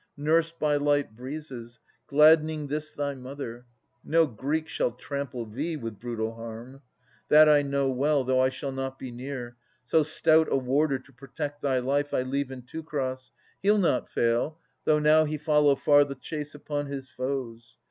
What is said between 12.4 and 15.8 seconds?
in Teucer. He'll not fail, though now He follow